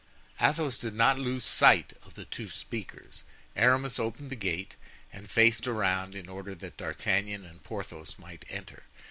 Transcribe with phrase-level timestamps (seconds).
[0.39, 3.21] Athos did not lose sight of the two speakers.
[3.55, 4.75] Aramis opened the gate
[5.13, 8.81] and faced around in order that D'Artagnan and Porthos might enter.